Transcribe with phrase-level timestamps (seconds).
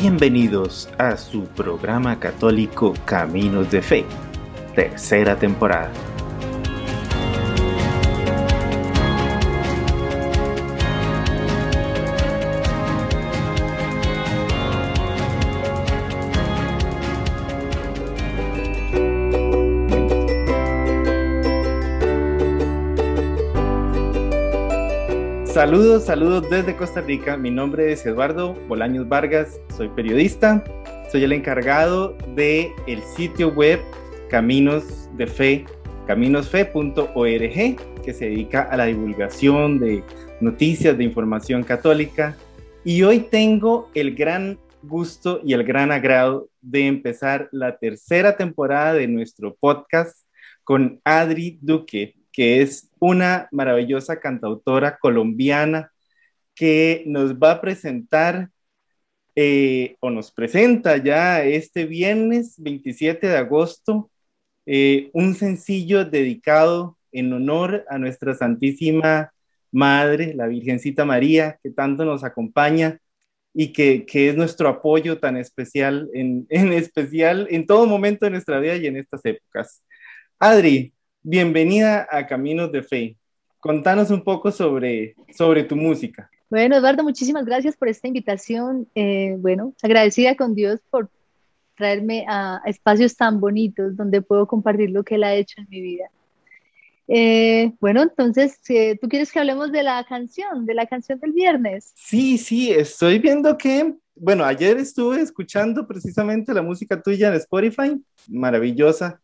[0.00, 4.06] Bienvenidos a su programa católico Caminos de Fe,
[4.74, 5.90] tercera temporada.
[25.70, 27.36] Saludos, saludos desde Costa Rica.
[27.36, 30.64] Mi nombre es Eduardo Bolaños Vargas, soy periodista,
[31.12, 33.78] soy el encargado de el sitio web
[34.30, 35.64] Caminos de Fe,
[36.08, 40.02] caminosfe.org, que se dedica a la divulgación de
[40.40, 42.36] noticias de información católica.
[42.82, 48.94] Y hoy tengo el gran gusto y el gran agrado de empezar la tercera temporada
[48.94, 50.26] de nuestro podcast
[50.64, 55.92] con Adri Duque que es una maravillosa cantautora colombiana
[56.54, 58.50] que nos va a presentar
[59.36, 64.10] eh, o nos presenta ya este viernes 27 de agosto
[64.66, 69.32] eh, un sencillo dedicado en honor a nuestra Santísima
[69.72, 72.98] Madre, la Virgencita María, que tanto nos acompaña
[73.54, 78.60] y que, es nuestro apoyo tan especial, en, en especial en todo momento de nuestra
[78.60, 79.82] vida y en estas épocas.
[80.38, 83.16] Adri, bienvenida a Caminos de Fe.
[83.58, 86.30] Contanos un poco sobre, sobre tu música.
[86.48, 88.88] Bueno, Eduardo, muchísimas gracias por esta invitación.
[88.94, 91.10] Eh, bueno, agradecida con Dios por
[91.76, 95.80] traerme a, espacios tan bonitos donde puedo compartir lo que Él ha hecho en mi
[95.80, 96.10] vida.
[97.06, 98.60] Eh, bueno, entonces,
[99.00, 101.92] ¿tú quieres que hablemos de la canción, de la canción del viernes?
[101.96, 108.00] Sí, sí, estoy viendo que, bueno, ayer estuve escuchando precisamente la música tuya en Spotify,
[108.28, 109.20] maravillosa,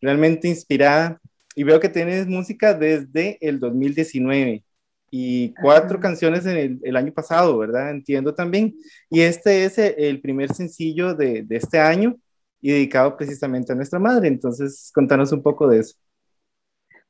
[0.00, 1.20] realmente inspirada
[1.54, 4.64] y veo que tienes música desde el 2019
[5.10, 7.90] y cuatro canciones en el, año pasado, ¿verdad?
[7.90, 8.74] Entiendo también.
[9.08, 12.16] Y este es el primer sencillo de, de, este año
[12.60, 14.26] y dedicado precisamente a nuestra madre.
[14.26, 15.94] Entonces, contanos un poco de eso.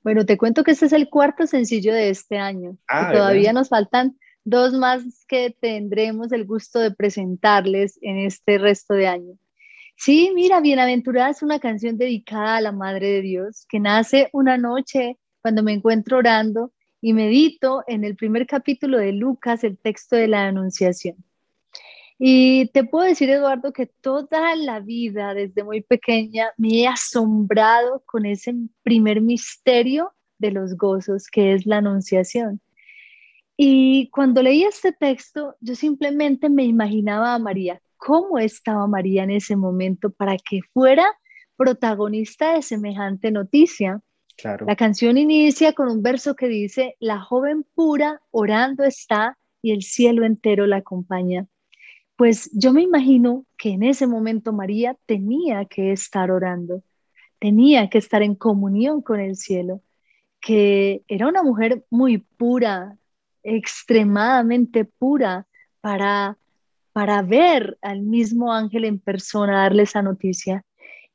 [0.02, 2.76] Bueno, te cuento que este es el cuarto sencillo de este año.
[2.88, 8.92] Ah, todavía nos faltan dos más que tendremos el gusto de presentarles en este resto
[8.92, 9.38] de año.
[9.96, 14.58] Sí, mira, Bienaventurada es una canción dedicada a la Madre de Dios que nace una
[14.58, 20.16] noche cuando me encuentro orando y medito en el primer capítulo de Lucas, el texto
[20.16, 21.16] de la Anunciación.
[22.18, 28.02] Y te puedo decir, Eduardo, que toda la vida, desde muy pequeña, me he asombrado
[28.06, 32.60] con ese primer misterio de los gozos, que es la Anunciación.
[33.56, 39.30] Y cuando leí este texto, yo simplemente me imaginaba a María cómo estaba María en
[39.30, 41.06] ese momento para que fuera
[41.56, 44.02] protagonista de semejante noticia.
[44.36, 44.66] Claro.
[44.66, 49.82] La canción inicia con un verso que dice, la joven pura orando está y el
[49.82, 51.46] cielo entero la acompaña.
[52.16, 56.82] Pues yo me imagino que en ese momento María tenía que estar orando,
[57.38, 59.80] tenía que estar en comunión con el cielo,
[60.42, 62.98] que era una mujer muy pura,
[63.42, 65.46] extremadamente pura
[65.80, 66.36] para
[66.94, 70.64] para ver al mismo ángel en persona, darle esa noticia.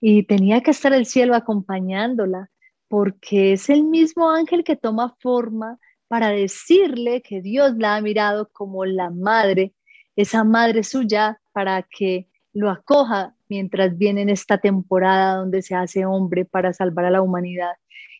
[0.01, 2.49] Y tenía que estar el cielo acompañándola,
[2.89, 5.79] porque es el mismo ángel que toma forma
[6.09, 9.73] para decirle que Dios la ha mirado como la madre,
[10.17, 16.05] esa madre suya, para que lo acoja mientras viene en esta temporada donde se hace
[16.05, 17.75] hombre para salvar a la humanidad.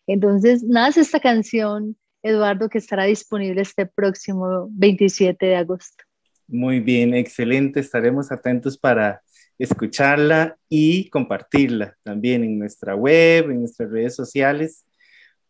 [0.06, 6.09] Entonces nace esta canción, Eduardo, que estará disponible este próximo 27 de agosto.
[6.52, 7.78] Muy bien, excelente.
[7.78, 9.22] Estaremos atentos para
[9.56, 14.84] escucharla y compartirla también en nuestra web, en nuestras redes sociales,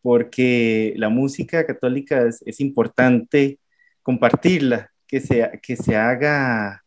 [0.03, 3.59] porque la música católica es, importante
[4.03, 6.83] compartirla, que se, que se haga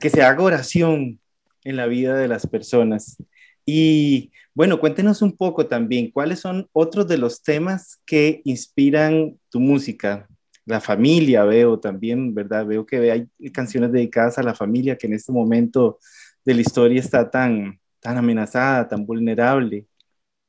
[0.00, 1.20] que se haga oración
[1.64, 3.22] en la vida de las personas.
[3.64, 9.60] Y bueno, cuéntenos un poco también, ¿cuáles son otros de los temas que inspiran tu
[9.60, 10.28] música?
[10.64, 12.66] La familia, veo también, ¿verdad?
[12.66, 15.98] Veo que hay canciones dedicadas a la familia que en este momento
[16.44, 19.86] de la historia está tan, tan amenazada, tan vulnerable.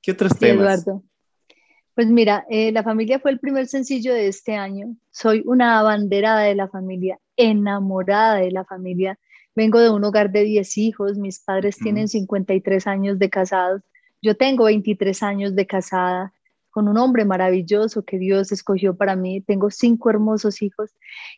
[0.01, 0.83] ¿Qué otros temas?
[0.83, 1.03] Eduardo.
[1.95, 4.95] Pues mira, eh, La familia fue el primer sencillo de este año.
[5.11, 9.19] Soy una abanderada de la familia, enamorada de la familia.
[9.55, 13.83] Vengo de un hogar de 10 hijos, mis padres tienen 53 años de casados,
[14.23, 16.33] yo tengo 23 años de casada
[16.73, 19.41] con un hombre maravilloso que Dios escogió para mí.
[19.41, 20.89] Tengo cinco hermosos hijos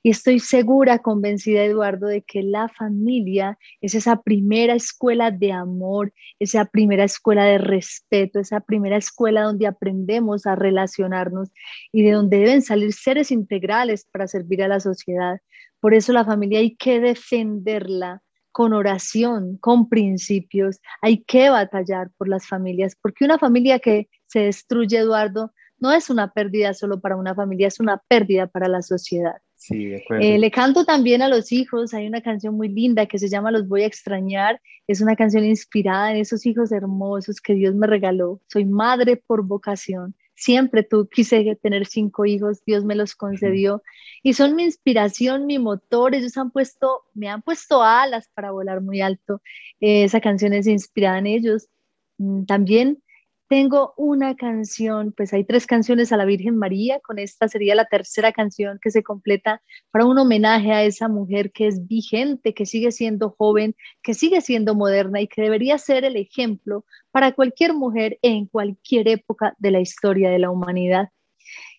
[0.02, 6.14] y estoy segura, convencida, Eduardo, de que la familia es esa primera escuela de amor,
[6.40, 11.52] esa primera escuela de respeto, esa primera escuela donde aprendemos a relacionarnos
[11.92, 15.42] y de donde deben salir seres integrales para servir a la sociedad.
[15.82, 18.24] Por eso la familia hay que defenderla
[18.56, 20.80] con oración, con principios.
[21.02, 26.10] Hay que batallar por las familias, porque una familia que se destruye, Eduardo, no es
[26.10, 29.36] una pérdida solo para una familia, es una pérdida para la sociedad.
[29.58, 30.24] Sí, de acuerdo.
[30.24, 33.52] Eh, le canto también a los hijos, hay una canción muy linda que se llama
[33.52, 37.88] Los voy a extrañar, es una canción inspirada en esos hijos hermosos que Dios me
[37.88, 38.40] regaló.
[38.48, 43.82] Soy madre por vocación, siempre tú quise tener cinco hijos, Dios me los concedió
[44.22, 48.82] y son mi inspiración, mi motor, ellos han puesto, me han puesto alas para volar
[48.82, 49.42] muy alto,
[49.80, 51.70] eh, esa canción es inspirada en ellos.
[52.18, 53.04] Mm, también
[53.48, 57.86] tengo una canción, pues hay tres canciones a la Virgen María, con esta sería la
[57.86, 59.62] tercera canción que se completa
[59.92, 64.42] para un homenaje a esa mujer que es vigente, que sigue siendo joven, que sigue
[64.42, 69.72] siendo moderna y que debería ser el ejemplo para cualquier mujer en cualquier época de
[69.72, 71.10] la historia de la humanidad.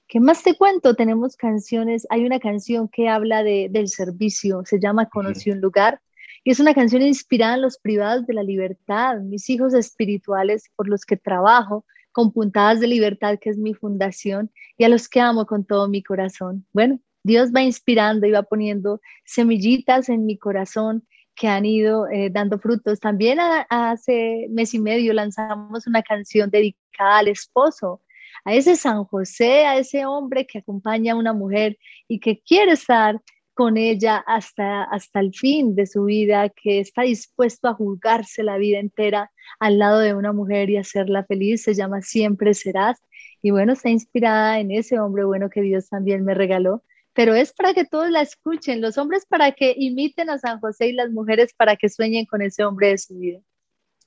[0.09, 0.95] ¿Qué más te cuento?
[0.95, 6.01] Tenemos canciones, hay una canción que habla de, del servicio, se llama Conocí un lugar,
[6.47, 10.89] y es una canción inspirada en los privados de la libertad, mis hijos espirituales por
[10.89, 15.19] los que trabajo, con Puntadas de Libertad, que es mi fundación, y a los que
[15.19, 16.65] amo con todo mi corazón.
[16.73, 21.05] Bueno, Dios va inspirando y va poniendo semillitas en mi corazón
[21.35, 23.01] que han ido eh, dando frutos.
[23.01, 28.03] También hace mes y medio lanzamos una canción dedicada al esposo,
[28.45, 31.77] a ese San José, a ese hombre que acompaña a una mujer
[32.07, 33.21] y que quiere estar
[33.57, 38.59] con ella hasta, hasta el fin de su vida, que está dispuesto a juzgarse la
[38.59, 43.01] vida entera al lado de una mujer y hacerla feliz, se llama Siempre Serás.
[43.41, 47.55] Y bueno, está inspirada en ese hombre bueno que Dios también me regaló, pero es
[47.55, 51.11] para que todos la escuchen, los hombres para que imiten a San José y las
[51.11, 53.41] mujeres para que sueñen con ese hombre de su vida.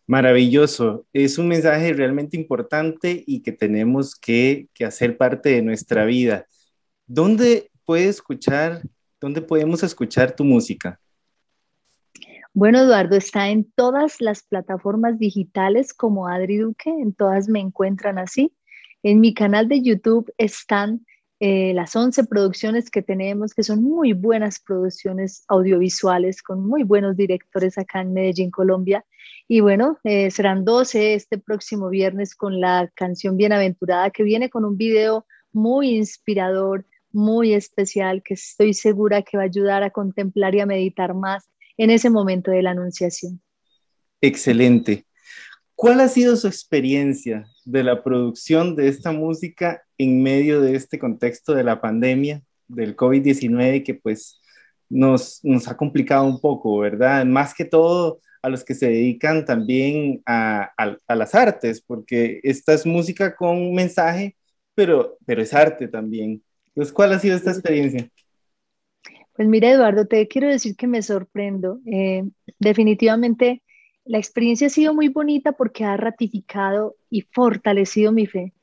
[0.06, 6.06] Maravilloso, es un mensaje realmente importante y que tenemos que, que hacer parte de nuestra
[6.06, 6.46] vida.
[7.08, 8.84] ¿Dónde puede escuchar
[9.20, 11.00] ¿Dónde podemos escuchar tu música?
[12.54, 18.18] Bueno, Eduardo, está en todas las plataformas digitales como Adri Duque, en todas me encuentran
[18.18, 18.54] así.
[19.04, 21.06] En mi canal de YouTube están
[21.42, 27.16] eh, las 11 producciones que tenemos, que son muy buenas producciones audiovisuales, con muy buenos
[27.16, 29.06] directores acá en Medellín, Colombia.
[29.48, 34.66] Y bueno, eh, serán 12 este próximo viernes con la canción Bienaventurada, que viene con
[34.66, 40.56] un video muy inspirador, muy especial que estoy segura que va a ayudar a contemplar
[40.56, 43.42] y a meditar más en ese momento de la anunciación.
[44.22, 45.06] Excelente.
[45.76, 51.00] ¿Cuál ha sido su experiencia de la producción de esta música en medio de este
[51.00, 54.42] contexto de la pandemia, del COVID-19, que pues
[54.90, 57.26] nos, nos ha complicado un poco, ¿verdad?
[57.26, 62.74] Más que todo a los que se dedican también a, a, las artes, porque esta
[62.74, 64.36] es música con mensaje,
[64.76, 66.42] pero, pero es arte también.
[66.80, 68.10] Entonces, ¿cuál ha sido esta experiencia?
[69.34, 71.82] Pues mira, Eduardo, te quiero decir que me sorprendo.
[71.86, 72.24] Eh,
[72.58, 73.64] definitivamente,
[74.06, 78.54] la experiencia ha sido muy bonita porque ha ratificado y fortalecido mi fe.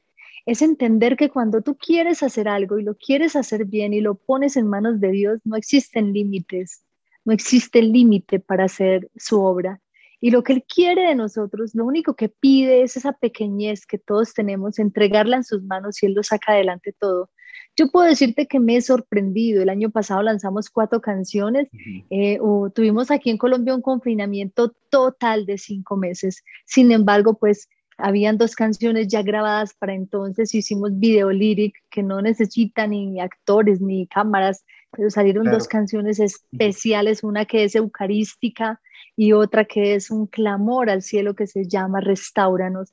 [0.47, 4.15] Es entender que cuando tú quieres hacer algo y lo quieres hacer bien y lo
[4.15, 6.87] pones en manos de Dios, no existen límites,
[7.27, 9.83] no existe límite para hacer su obra.
[10.23, 13.99] Y lo que Él quiere de nosotros, lo único que pide es esa pequeñez que
[13.99, 17.29] todos tenemos, entregarla en sus manos y Él lo saca adelante todo.
[17.77, 19.63] Yo puedo decirte que me he sorprendido.
[19.63, 21.69] El año pasado lanzamos cuatro canciones.
[22.11, 22.39] Eh,
[22.75, 26.43] tuvimos aquí en Colombia un confinamiento total de cinco meses.
[26.65, 27.69] Sin embargo, pues
[27.99, 30.55] habían dos canciones ya grabadas para entonces.
[30.55, 37.25] Hicimos video lyric que no necesita ni actores ni cámaras, pero salieron dos canciones especiales,
[37.25, 38.81] una que es eucarística
[39.17, 42.93] y otra que es un clamor al cielo que se llama Restauranos.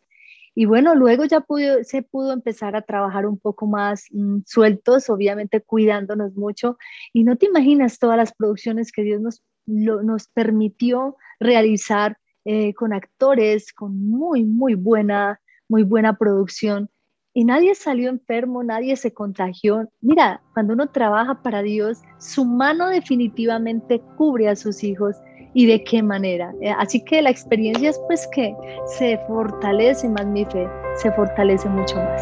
[0.55, 1.43] Y bueno, luego ya
[1.83, 6.77] se pudo empezar a trabajar un poco más mm, sueltos, obviamente cuidándonos mucho.
[7.11, 12.93] Y no te imaginas todas las producciones que Dios nos, nos permitió realizar eh, con
[12.93, 16.89] actores, con muy, muy buena, muy buena producción.
[17.33, 19.89] Y nadie salió enfermo, nadie se contagió.
[20.01, 25.15] Mira, cuando uno trabaja para Dios, su mano definitivamente cubre a sus hijos
[25.53, 26.53] y de qué manera.
[26.61, 28.55] Eh, así que la experiencia es pues que
[28.97, 30.67] se fortalece más mi fe,
[30.97, 32.21] se fortalece mucho más.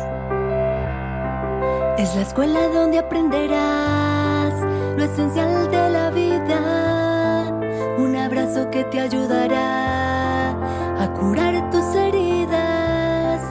[1.97, 4.53] Es la escuela donde aprenderás
[4.97, 7.47] lo esencial de la vida,
[7.97, 10.51] un abrazo que te ayudará
[11.01, 13.41] a curar tus heridas,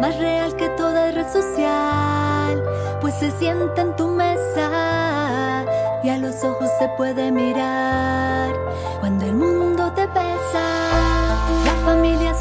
[0.00, 2.62] más real que toda red social,
[3.00, 5.64] pues se sienta en tu mesa
[6.02, 8.55] y a los ojos se puede mirar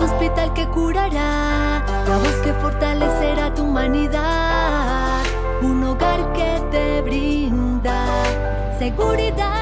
[0.01, 5.23] hospital que curará, la voz que fortalecerá tu humanidad,
[5.61, 8.05] un hogar que te brinda
[8.77, 9.53] seguridad.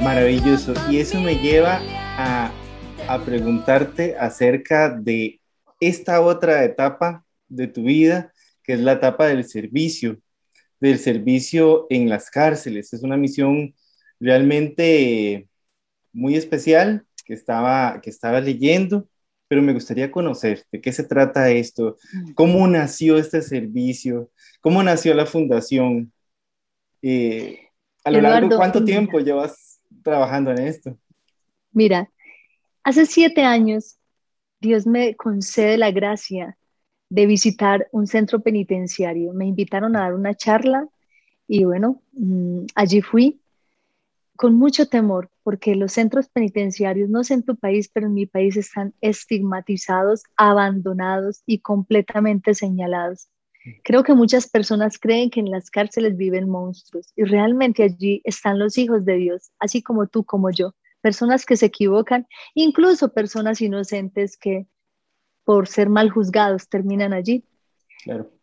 [0.00, 0.72] Maravilloso.
[0.88, 1.80] Y eso me lleva
[2.16, 2.52] a,
[3.08, 5.40] a preguntarte acerca de
[5.80, 10.18] esta otra etapa de tu vida, que es la etapa del servicio,
[10.80, 12.92] del servicio en las cárceles.
[12.92, 13.74] Es una misión
[14.20, 15.48] realmente
[16.16, 19.06] muy especial que estaba, que estaba leyendo,
[19.48, 21.96] pero me gustaría conocer de qué se trata esto,
[22.34, 24.30] cómo nació este servicio,
[24.60, 26.12] cómo nació la fundación.
[27.02, 27.68] Eh,
[28.02, 30.96] a lo largo, ¿cuánto tiempo llevas trabajando en esto?
[31.72, 32.10] Mira,
[32.82, 33.98] hace siete años
[34.60, 36.56] Dios me concede la gracia
[37.10, 39.32] de visitar un centro penitenciario.
[39.32, 40.88] Me invitaron a dar una charla
[41.46, 43.40] y bueno, mm, allí fui
[44.36, 48.26] con mucho temor, porque los centros penitenciarios, no sé en tu país, pero en mi
[48.26, 53.28] país están estigmatizados, abandonados y completamente señalados.
[53.82, 58.58] Creo que muchas personas creen que en las cárceles viven monstruos y realmente allí están
[58.58, 63.60] los hijos de Dios, así como tú, como yo, personas que se equivocan, incluso personas
[63.60, 64.66] inocentes que
[65.44, 67.44] por ser mal juzgados terminan allí.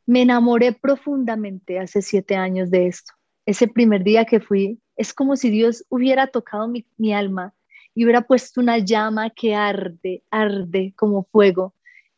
[0.06, 3.14] Me enamoré profundamente hace siete años de esto.
[3.46, 7.54] Ese primer día que fui, es como si Dios hubiera tocado mi, alma
[7.94, 11.74] y hubiera puesto una llama que arde, arde como fuego,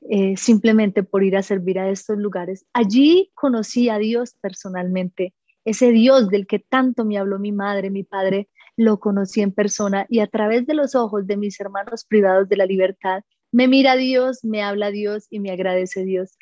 [0.09, 2.65] eh, simplemente por ir a servir a estos lugares.
[2.73, 8.03] Allí conocí a Dios personalmente, ese Dios del que tanto me habló mi madre, mi
[8.03, 12.47] padre, lo conocí en persona y a través de los ojos de mis hermanos privados
[12.49, 16.37] de la libertad, me mira Dios, me habla Dios y me agradece Dios.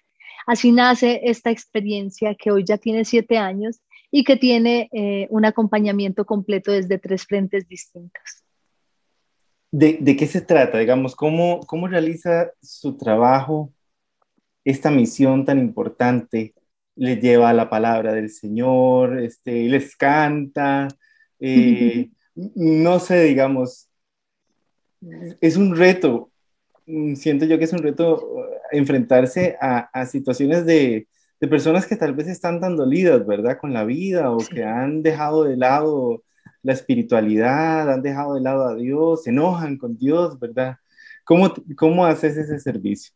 [0.45, 3.81] Así nace esta experiencia que hoy ya tiene siete años
[4.15, 8.43] y que tiene eh, un acompañamiento completo desde tres frentes distintos.
[9.71, 10.77] ¿De, de qué se trata?
[10.77, 13.73] Digamos, ¿cómo, ¿cómo realiza su trabajo
[14.63, 16.53] esta misión tan importante?
[16.95, 19.19] ¿Les lleva la palabra del Señor?
[19.19, 20.87] Este, ¿Les canta?
[21.39, 23.89] Eh, no sé, digamos,
[25.41, 26.29] es un reto.
[27.15, 31.07] Siento yo que es un reto enfrentarse a, a situaciones de,
[31.43, 33.57] de personas que tal vez están tan dolidas, ¿verdad?
[33.59, 36.23] Con la vida o que han dejado de lado
[36.61, 40.77] la espiritualidad, han dejado de lado a Dios, se enojan con Dios, ¿verdad?
[41.25, 43.13] ¿Cómo, cómo haces ese servicio?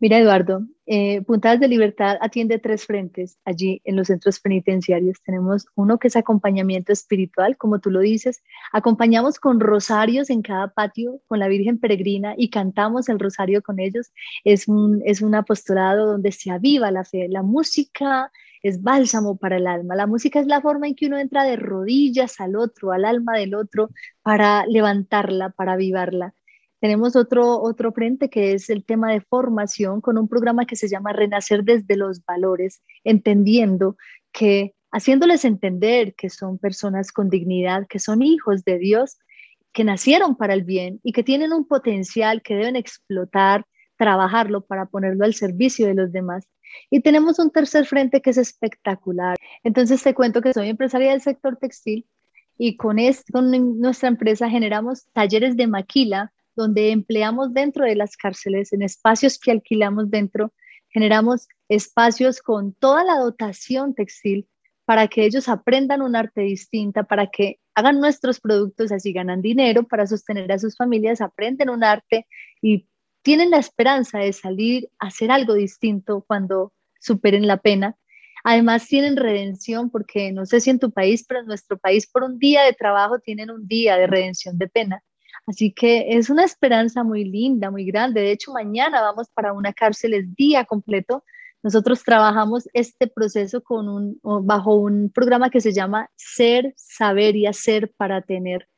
[0.00, 5.20] Mira, Eduardo, eh, Puntadas de Libertad atiende tres frentes allí en los centros penitenciarios.
[5.22, 8.42] Tenemos uno que es acompañamiento espiritual, como tú lo dices.
[8.72, 13.78] Acompañamos con rosarios en cada patio con la Virgen Peregrina y cantamos el rosario con
[13.78, 14.10] ellos.
[14.42, 17.28] Es un, es un apostolado donde se aviva la fe.
[17.28, 19.96] La música es bálsamo para el alma.
[19.96, 23.36] La música es la forma en que uno entra de rodillas al otro, al alma
[23.36, 23.90] del otro,
[24.22, 26.34] para levantarla, para avivarla.
[26.80, 30.88] Tenemos otro, otro frente que es el tema de formación con un programa que se
[30.88, 33.96] llama Renacer desde los valores, entendiendo
[34.32, 39.18] que haciéndoles entender que son personas con dignidad, que son hijos de Dios,
[39.72, 44.86] que nacieron para el bien y que tienen un potencial que deben explotar, trabajarlo para
[44.86, 46.48] ponerlo al servicio de los demás.
[46.88, 49.36] Y tenemos un tercer frente que es espectacular.
[49.62, 52.06] Entonces te cuento que soy empresaria del sector textil
[52.56, 52.96] y con,
[53.32, 59.38] con nuestra empresa generamos talleres de maquila donde empleamos dentro de las cárceles, en espacios
[59.38, 60.52] que alquilamos dentro,
[60.90, 64.48] generamos espacios con toda la dotación textil
[64.84, 69.84] para que ellos aprendan un arte distinta, para que hagan nuestros productos, así ganan dinero
[69.84, 72.26] para sostener a sus familias, aprenden un arte
[72.60, 72.88] y
[73.22, 77.96] tienen la esperanza de salir a hacer algo distinto cuando superen la pena.
[78.42, 82.24] Además tienen redención porque no sé si en tu país, pero en nuestro país por
[82.24, 85.02] un día de trabajo tienen un día de redención de pena.
[85.50, 88.20] Así que es una esperanza muy linda, muy grande.
[88.20, 91.24] De hecho, mañana vamos para una cárcel el día completo.
[91.64, 97.46] Nosotros trabajamos este proceso con un, bajo un programa que se llama Ser, Saber y
[97.48, 98.68] Hacer para Tener.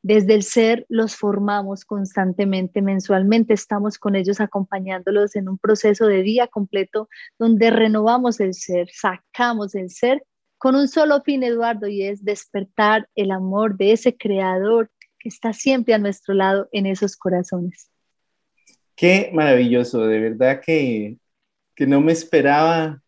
[0.00, 6.22] Desde el ser los formamos constantemente, mensualmente estamos con ellos acompañándolos en un proceso de
[6.22, 10.22] día completo donde renovamos el ser, sacamos el ser
[10.64, 14.90] con un solo fin, Eduardo, y es despertar el amor de ese creador
[15.24, 17.90] está siempre a nuestro lado en esos corazones.
[18.94, 21.18] Qué maravilloso, de verdad que,
[21.74, 23.02] que no me esperaba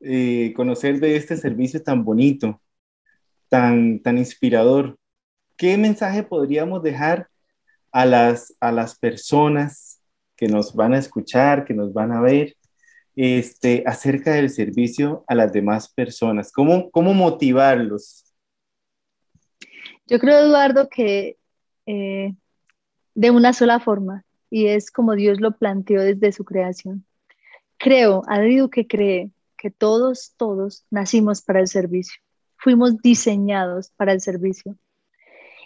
[0.00, 2.60] eh, conocer de este servicio tan bonito,
[3.48, 4.98] tan, tan inspirador.
[5.56, 7.28] ¿Qué mensaje podríamos dejar
[7.90, 10.00] a las, a las personas
[10.36, 12.54] que nos van a escuchar, que nos van a ver,
[13.16, 16.52] este, acerca del servicio a las demás personas?
[16.52, 18.34] ¿Cómo, cómo motivarlos?
[20.06, 21.36] Yo creo, Eduardo, que
[21.86, 22.34] eh,
[23.14, 27.04] de una sola forma y es como Dios lo planteó desde su creación.
[27.78, 32.20] Creo, dicho que cree que todos, todos nacimos para el servicio,
[32.56, 34.76] fuimos diseñados para el servicio.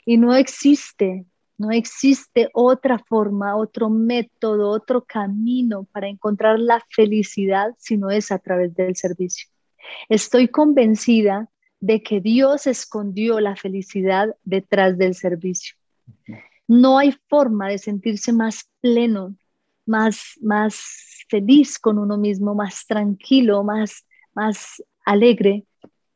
[0.06, 1.26] Y no existe,
[1.58, 8.32] no existe otra forma, otro método, otro camino para encontrar la felicidad si no es
[8.32, 9.48] a través del servicio.
[10.08, 11.48] Estoy convencida
[11.80, 15.79] de que Dios escondió la felicidad detrás del servicio.
[16.68, 19.36] No hay forma de sentirse más pleno,
[19.86, 25.64] más, más feliz con uno mismo, más tranquilo, más, más alegre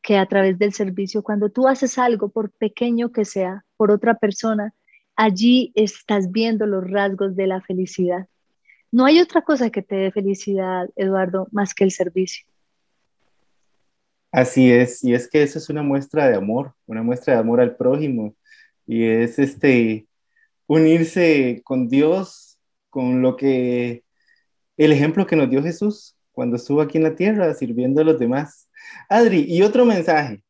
[0.01, 1.23] que a través del servicio.
[1.23, 4.73] Cuando tú haces algo, por pequeño que sea, por otra persona,
[5.15, 8.27] allí estás viendo los rasgos de la felicidad.
[8.91, 12.45] No hay otra cosa que te dé felicidad, Eduardo, más que el servicio.
[14.31, 17.61] Así es, y es que eso es una muestra de amor, una muestra de amor
[17.61, 18.35] al prójimo,
[18.85, 20.07] y es este
[20.67, 24.03] unirse con Dios, con lo que
[24.77, 28.19] el ejemplo que nos dio Jesús cuando estuvo aquí en la tierra sirviendo a los
[28.19, 28.69] demás.
[29.09, 30.43] Adri, y otro mensaje.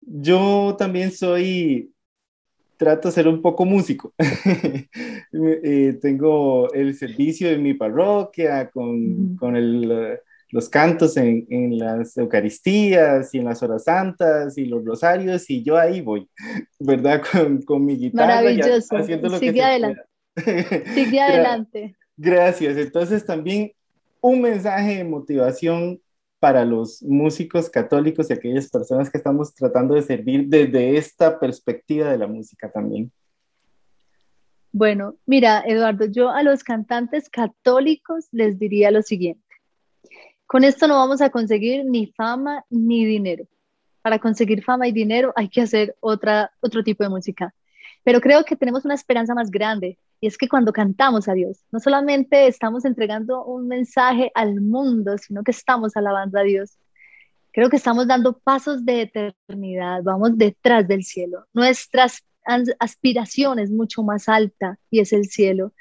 [0.00, 1.92] Yo también soy,
[2.76, 4.14] trato de ser un poco músico.
[5.30, 10.18] Eh, tengo el servicio en mi parroquia con, con el,
[10.50, 15.62] los cantos en, en, las Eucaristías y en las horas santas y los rosarios y
[15.62, 16.28] yo ahí voy,
[16.78, 17.22] ¿verdad?
[17.30, 18.36] Con, con mi guitarra.
[18.36, 18.96] Maravilloso.
[19.38, 20.02] Sigue adelante.
[20.94, 21.96] Sigue adelante.
[22.16, 22.76] Gracias.
[22.76, 23.72] Entonces también
[24.20, 26.00] un mensaje de motivación
[26.40, 32.10] para los músicos católicos y aquellas personas que estamos tratando de servir desde esta perspectiva
[32.10, 33.10] de la música también.
[34.70, 39.47] Bueno, mira, Eduardo, yo a los cantantes católicos les diría lo siguiente.
[40.48, 43.44] Con esto no vamos a conseguir ni fama ni dinero.
[44.00, 47.54] Para conseguir fama y dinero hay que hacer otra, otro tipo de música.
[48.02, 51.58] Pero creo que tenemos una esperanza más grande y es que cuando cantamos a Dios,
[51.70, 56.78] no solamente estamos entregando un mensaje al mundo, sino que estamos alabando a Dios.
[57.52, 61.44] Creo que estamos dando pasos de eternidad, vamos detrás del cielo.
[61.52, 62.06] Nuestra
[62.78, 65.74] aspiración es mucho más alta y es el cielo.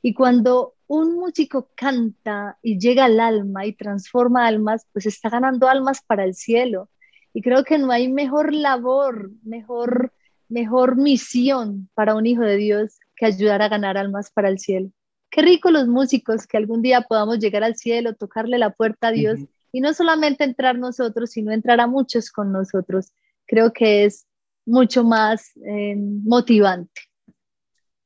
[0.00, 5.68] Y cuando un músico canta y llega al alma y transforma almas, pues está ganando
[5.68, 6.90] almas para el cielo.
[7.32, 10.12] Y creo que no hay mejor labor, mejor,
[10.48, 14.90] mejor misión para un hijo de Dios que ayudar a ganar almas para el cielo.
[15.30, 19.12] Qué rico los músicos que algún día podamos llegar al cielo, tocarle la puerta a
[19.12, 19.40] Dios
[19.72, 23.12] y no solamente entrar nosotros, sino entrar a muchos con nosotros.
[23.46, 24.26] Creo que es
[24.64, 27.02] mucho más eh, motivante.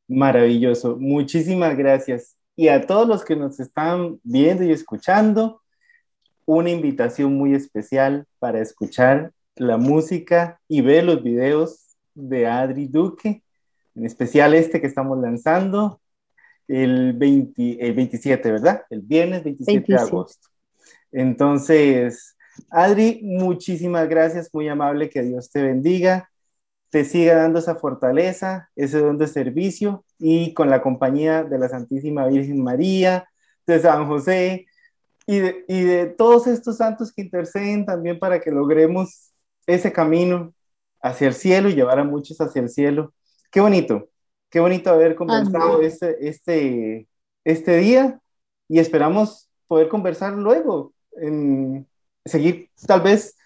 [0.09, 0.97] Maravilloso.
[0.97, 2.38] Muchísimas gracias.
[2.59, 5.63] Y a todos los que nos están viendo y escuchando,
[6.45, 13.45] una invitación muy especial para escuchar la música y ver los videos de Adri Duque
[13.95, 16.01] en especial este que estamos lanzando
[16.67, 18.83] el, 27, ¿verdad?
[18.91, 20.49] El viernes 27, de agosto.
[21.13, 22.37] Entonces,
[22.71, 26.29] Adri, muchísimas gracias, muy amable, que Dios te bendiga,
[26.91, 31.69] te siga dando esa fortaleza, ese don de servicio y con la compañía de la
[31.69, 33.29] Santísima Virgen María,
[33.67, 34.67] de San José
[35.27, 39.33] y de, y de todos estos santos que interceden también para que logremos
[39.67, 40.55] ese camino
[41.03, 43.13] hacia el cielo y llevar a muchos hacia el cielo.
[43.51, 44.09] Qué bonito,
[44.51, 47.09] qué bonito haber conversado este, este,
[47.45, 48.21] este día
[48.69, 51.87] y esperamos poder conversar luego, en
[52.25, 53.37] seguir tal vez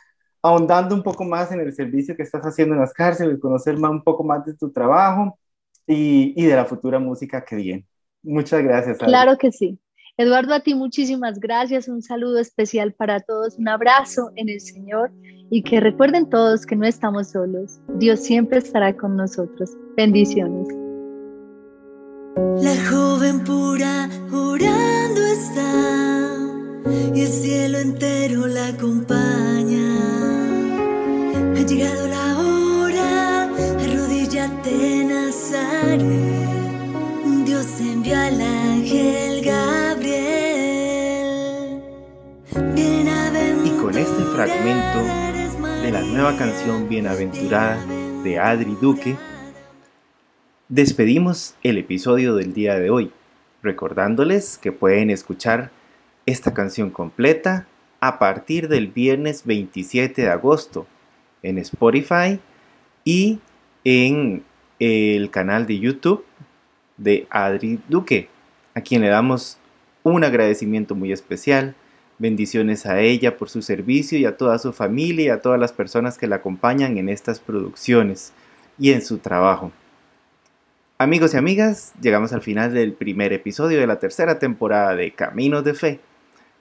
[0.42, 3.90] ahondando un poco más en el servicio que estás haciendo en las cárceles, conocer más,
[3.90, 5.38] un poco más de tu trabajo
[5.87, 7.87] y, y de la futura música que viene.
[8.22, 8.98] Muchas gracias.
[8.98, 9.78] Claro que sí.
[10.18, 15.11] Eduardo, a ti muchísimas gracias, un saludo especial para todos, un abrazo en el Señor
[15.50, 19.70] y que recuerden todos que no estamos solos, Dios siempre estará con nosotros.
[19.96, 20.82] Bendiciones.
[44.44, 45.05] Fragmento
[45.83, 47.78] de la nueva canción Bienaventurada
[48.24, 49.14] de Adri Duque,
[50.68, 53.12] despedimos el episodio del día de hoy,
[53.62, 55.70] recordándoles que pueden escuchar
[56.26, 57.68] esta canción completa
[58.00, 60.88] a partir del viernes 27 de agosto
[61.44, 62.40] en Spotify
[63.05, 63.38] y
[63.85, 64.42] en
[64.81, 66.24] el canal de YouTube
[66.96, 68.28] de Adri Duque,
[68.74, 69.59] a quien le damos
[70.02, 71.76] un agradecimiento muy especial.
[72.18, 75.72] Bendiciones a ella por su servicio y a toda su familia y a todas las
[75.72, 78.33] personas que la acompañan en estas producciones
[78.79, 79.72] y en su trabajo.
[80.98, 85.64] Amigos y amigas, llegamos al final del primer episodio de la tercera temporada de Caminos
[85.64, 85.98] de Fe.